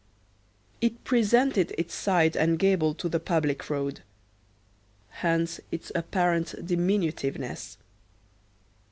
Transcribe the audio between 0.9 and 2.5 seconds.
presented its side